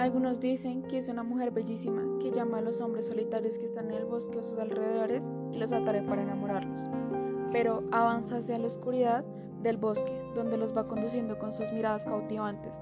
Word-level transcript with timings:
Algunos 0.00 0.40
dicen 0.40 0.82
que 0.84 0.96
es 0.96 1.10
una 1.10 1.22
mujer 1.22 1.50
bellísima 1.50 2.00
que 2.20 2.30
llama 2.30 2.56
a 2.56 2.62
los 2.62 2.80
hombres 2.80 3.04
solitarios 3.04 3.58
que 3.58 3.66
están 3.66 3.90
en 3.90 3.98
el 3.98 4.06
bosque 4.06 4.38
o 4.38 4.42
sus 4.42 4.58
alrededores 4.58 5.22
y 5.52 5.58
los 5.58 5.72
atrae 5.72 6.00
para 6.00 6.22
enamorarlos. 6.22 6.80
Pero 7.52 7.82
avanza 7.92 8.38
hacia 8.38 8.58
la 8.58 8.68
oscuridad 8.68 9.26
del 9.62 9.76
bosque, 9.76 10.18
donde 10.34 10.56
los 10.56 10.74
va 10.74 10.88
conduciendo 10.88 11.38
con 11.38 11.52
sus 11.52 11.70
miradas 11.70 12.04
cautivantes, 12.04 12.80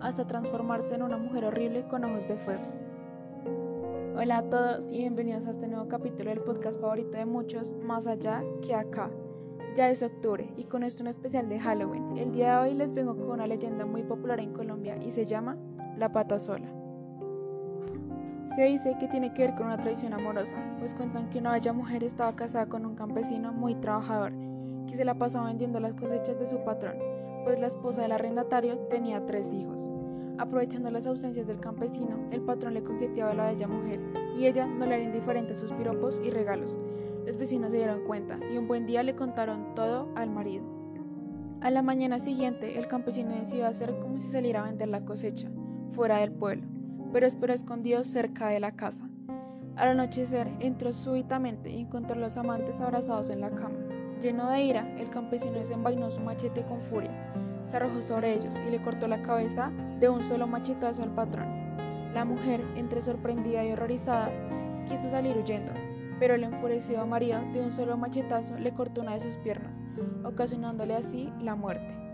hasta 0.00 0.26
transformarse 0.26 0.94
en 0.94 1.04
una 1.04 1.16
mujer 1.16 1.46
horrible 1.46 1.88
con 1.88 2.04
ojos 2.04 2.28
de 2.28 2.36
fuego. 2.36 2.64
Hola 4.14 4.36
a 4.36 4.50
todos 4.50 4.84
y 4.90 4.98
bienvenidos 4.98 5.46
a 5.46 5.52
este 5.52 5.68
nuevo 5.68 5.88
capítulo 5.88 6.28
del 6.28 6.42
podcast 6.42 6.78
favorito 6.78 7.16
de 7.16 7.24
muchos, 7.24 7.72
Más 7.82 8.06
allá 8.06 8.44
que 8.60 8.74
acá. 8.74 9.08
Ya 9.74 9.88
es 9.88 10.02
octubre 10.02 10.52
y 10.58 10.64
con 10.64 10.82
esto 10.82 11.02
un 11.02 11.08
especial 11.08 11.48
de 11.48 11.60
Halloween. 11.60 12.18
El 12.18 12.32
día 12.32 12.60
de 12.60 12.68
hoy 12.68 12.74
les 12.74 12.92
vengo 12.92 13.16
con 13.16 13.30
una 13.30 13.46
leyenda 13.46 13.86
muy 13.86 14.02
popular 14.02 14.38
en 14.38 14.52
Colombia 14.52 15.02
y 15.02 15.12
se 15.12 15.24
llama 15.24 15.56
La 15.98 16.12
Pata 16.12 16.38
Sola. 16.38 16.68
Se 18.54 18.62
dice 18.62 18.96
que 19.00 19.08
tiene 19.08 19.34
que 19.34 19.42
ver 19.42 19.56
con 19.56 19.66
una 19.66 19.78
traición 19.78 20.12
amorosa, 20.12 20.54
pues 20.78 20.94
cuentan 20.94 21.28
que 21.28 21.40
una 21.40 21.50
bella 21.52 21.72
mujer 21.72 22.04
estaba 22.04 22.36
casada 22.36 22.66
con 22.66 22.86
un 22.86 22.94
campesino 22.94 23.52
muy 23.52 23.74
trabajador, 23.74 24.32
que 24.86 24.96
se 24.96 25.04
la 25.04 25.14
pasaba 25.14 25.48
vendiendo 25.48 25.80
las 25.80 25.94
cosechas 25.94 26.38
de 26.38 26.46
su 26.46 26.58
patrón, 26.62 26.94
pues 27.42 27.60
la 27.60 27.66
esposa 27.66 28.02
del 28.02 28.12
arrendatario 28.12 28.78
tenía 28.90 29.26
tres 29.26 29.52
hijos. 29.52 29.88
Aprovechando 30.38 30.88
las 30.92 31.08
ausencias 31.08 31.48
del 31.48 31.58
campesino, 31.58 32.16
el 32.30 32.42
patrón 32.42 32.74
le 32.74 32.84
coqueteaba 32.84 33.32
a 33.32 33.34
la 33.34 33.50
bella 33.50 33.66
mujer 33.66 33.98
y 34.38 34.46
ella 34.46 34.66
no 34.66 34.86
le 34.86 34.94
era 34.94 35.04
indiferente 35.04 35.54
a 35.54 35.58
sus 35.58 35.72
piropos 35.72 36.20
y 36.24 36.30
regalos. 36.30 36.78
Los 37.26 37.36
vecinos 37.36 37.72
se 37.72 37.78
dieron 37.78 38.04
cuenta 38.04 38.38
y 38.52 38.56
un 38.56 38.68
buen 38.68 38.86
día 38.86 39.02
le 39.02 39.16
contaron 39.16 39.74
todo 39.74 40.06
al 40.14 40.30
marido. 40.30 40.62
A 41.60 41.70
la 41.70 41.82
mañana 41.82 42.20
siguiente, 42.20 42.78
el 42.78 42.86
campesino 42.86 43.34
decidió 43.34 43.66
hacer 43.66 43.98
como 43.98 44.20
si 44.20 44.28
saliera 44.28 44.62
a 44.62 44.66
vender 44.66 44.88
la 44.88 45.04
cosecha, 45.04 45.48
fuera 45.92 46.18
del 46.18 46.32
pueblo, 46.32 46.66
pero 47.12 47.26
esperó 47.26 47.52
escondido 47.52 48.04
cerca 48.04 48.48
de 48.48 48.60
la 48.60 48.72
casa. 48.72 49.08
Al 49.76 49.88
anochecer, 49.88 50.48
entró 50.60 50.92
súbitamente 50.92 51.70
y 51.70 51.80
encontró 51.80 52.14
a 52.14 52.18
los 52.18 52.36
amantes 52.36 52.80
abrazados 52.80 53.30
en 53.30 53.40
la 53.40 53.50
cama. 53.50 53.78
Lleno 54.20 54.50
de 54.50 54.62
ira, 54.62 54.88
el 54.98 55.08
campesino 55.10 55.52
desenvainó 55.52 56.10
su 56.10 56.20
machete 56.20 56.64
con 56.64 56.80
furia, 56.80 57.12
se 57.64 57.76
arrojó 57.76 58.02
sobre 58.02 58.34
ellos 58.34 58.54
y 58.66 58.70
le 58.70 58.82
cortó 58.82 59.06
la 59.06 59.22
cabeza 59.22 59.70
de 60.00 60.08
un 60.08 60.22
solo 60.24 60.46
machetazo 60.46 61.02
al 61.02 61.14
patrón. 61.14 61.46
La 62.12 62.24
mujer, 62.24 62.64
entre 62.76 63.02
sorprendida 63.02 63.64
y 63.64 63.72
horrorizada, 63.72 64.30
quiso 64.88 65.10
salir 65.10 65.36
huyendo, 65.36 65.72
pero 66.18 66.34
el 66.34 66.44
enfurecido 66.44 67.06
marido 67.06 67.40
de 67.52 67.60
un 67.60 67.70
solo 67.70 67.96
machetazo 67.96 68.58
le 68.58 68.72
cortó 68.72 69.02
una 69.02 69.14
de 69.14 69.20
sus 69.20 69.36
piernas, 69.36 69.78
ocasionándole 70.24 70.96
así 70.96 71.32
la 71.40 71.54
muerte. 71.54 72.07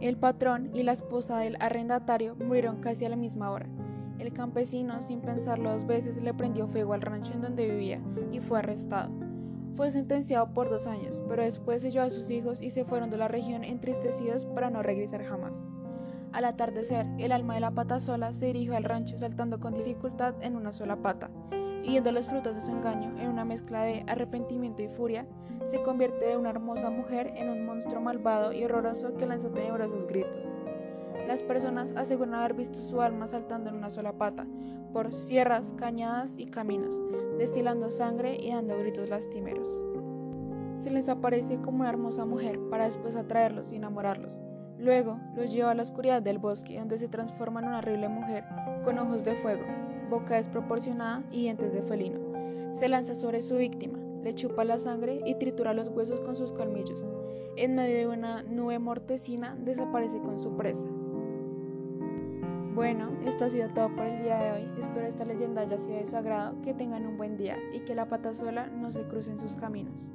El 0.00 0.18
patrón 0.18 0.70
y 0.74 0.82
la 0.82 0.92
esposa 0.92 1.38
del 1.38 1.56
arrendatario 1.58 2.36
murieron 2.36 2.80
casi 2.82 3.04
a 3.04 3.08
la 3.08 3.16
misma 3.16 3.50
hora. 3.50 3.66
El 4.18 4.32
campesino, 4.32 5.02
sin 5.02 5.20
pensarlo 5.20 5.72
dos 5.72 5.86
veces, 5.86 6.22
le 6.22 6.34
prendió 6.34 6.66
fuego 6.66 6.92
al 6.92 7.00
rancho 7.00 7.32
en 7.32 7.40
donde 7.40 7.68
vivía 7.68 8.00
y 8.30 8.40
fue 8.40 8.58
arrestado. 8.58 9.10
Fue 9.76 9.90
sentenciado 9.90 10.52
por 10.52 10.70
dos 10.70 10.86
años, 10.86 11.22
pero 11.28 11.42
después 11.42 11.82
se 11.82 11.90
llevó 11.90 12.06
a 12.06 12.10
sus 12.10 12.30
hijos 12.30 12.62
y 12.62 12.70
se 12.70 12.84
fueron 12.84 13.10
de 13.10 13.18
la 13.18 13.28
región 13.28 13.64
entristecidos 13.64 14.46
para 14.46 14.70
no 14.70 14.82
regresar 14.82 15.22
jamás. 15.24 15.54
Al 16.32 16.44
atardecer, 16.44 17.06
el 17.18 17.32
alma 17.32 17.54
de 17.54 17.60
la 17.60 17.70
pata 17.70 17.98
sola 17.98 18.32
se 18.32 18.46
dirigió 18.46 18.76
al 18.76 18.84
rancho 18.84 19.16
saltando 19.16 19.60
con 19.60 19.74
dificultad 19.74 20.34
en 20.42 20.56
una 20.56 20.72
sola 20.72 20.96
pata, 20.96 21.30
viendo 21.86 22.12
los 22.12 22.26
frutos 22.26 22.54
de 22.54 22.60
su 22.60 22.70
engaño 22.70 23.12
en 23.18 23.28
una 23.28 23.44
mezcla 23.44 23.82
de 23.82 24.04
arrepentimiento 24.06 24.82
y 24.82 24.88
furia, 24.88 25.26
se 25.70 25.82
convierte 25.82 26.26
de 26.26 26.36
una 26.36 26.50
hermosa 26.50 26.90
mujer 26.90 27.32
en 27.36 27.48
un 27.48 27.64
monstruo 27.64 28.00
malvado 28.00 28.52
y 28.52 28.64
horroroso 28.64 29.16
que 29.16 29.26
lanza 29.26 29.50
tenebrosos 29.50 30.06
gritos. 30.06 30.46
Las 31.26 31.42
personas 31.42 31.92
aseguran 31.96 32.34
haber 32.34 32.54
visto 32.54 32.80
su 32.80 33.00
alma 33.00 33.26
saltando 33.26 33.70
en 33.70 33.76
una 33.76 33.90
sola 33.90 34.12
pata, 34.12 34.46
por 34.92 35.12
sierras, 35.12 35.74
cañadas 35.76 36.32
y 36.36 36.46
caminos, 36.46 37.04
destilando 37.38 37.90
sangre 37.90 38.36
y 38.36 38.52
dando 38.52 38.78
gritos 38.78 39.08
lastimeros. 39.08 39.68
Se 40.82 40.90
les 40.90 41.08
aparece 41.08 41.60
como 41.60 41.80
una 41.80 41.88
hermosa 41.88 42.24
mujer 42.24 42.60
para 42.70 42.84
después 42.84 43.16
atraerlos 43.16 43.72
y 43.72 43.76
enamorarlos, 43.76 44.46
Luego 44.78 45.18
los 45.34 45.50
lleva 45.52 45.70
a 45.70 45.74
la 45.74 45.82
oscuridad 45.82 46.20
del 46.20 46.38
bosque, 46.38 46.78
donde 46.78 46.98
se 46.98 47.08
transforma 47.08 47.60
en 47.60 47.68
una 47.68 47.78
horrible 47.78 48.08
mujer 48.08 48.44
con 48.84 48.98
ojos 48.98 49.24
de 49.24 49.34
fuego, 49.36 49.64
boca 50.08 50.36
desproporcionada 50.36 51.22
y 51.30 51.42
dientes 51.42 51.72
de 51.72 51.82
felino. 51.82 52.20
Se 52.78 52.88
lanza 52.88 53.14
sobre 53.14 53.42
su 53.42 53.56
víctima, 53.56 53.98
le 54.22 54.34
chupa 54.34 54.64
la 54.64 54.78
sangre 54.78 55.20
y 55.24 55.34
tritura 55.36 55.72
los 55.72 55.88
huesos 55.88 56.20
con 56.20 56.36
sus 56.36 56.52
colmillos. 56.52 57.04
En 57.56 57.74
medio 57.74 57.96
de 57.96 58.06
una 58.08 58.42
nube 58.42 58.78
mortecina 58.78 59.56
desaparece 59.58 60.18
con 60.18 60.38
su 60.38 60.56
presa. 60.56 60.84
Bueno, 62.74 63.08
esto 63.24 63.46
ha 63.46 63.48
sido 63.48 63.70
todo 63.70 63.88
por 63.96 64.04
el 64.04 64.22
día 64.22 64.38
de 64.38 64.52
hoy. 64.52 64.68
Espero 64.78 65.06
esta 65.06 65.24
leyenda 65.24 65.62
haya 65.62 65.78
sido 65.78 65.96
de 65.96 66.04
su 66.04 66.14
agrado, 66.14 66.60
que 66.60 66.74
tengan 66.74 67.06
un 67.06 67.16
buen 67.16 67.38
día 67.38 67.56
y 67.72 67.80
que 67.80 67.94
la 67.94 68.10
pata 68.10 68.34
sola 68.34 68.66
no 68.66 68.90
se 68.90 69.02
cruce 69.04 69.30
en 69.30 69.40
sus 69.40 69.56
caminos. 69.56 70.10